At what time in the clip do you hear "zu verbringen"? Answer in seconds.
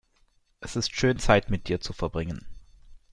1.79-2.47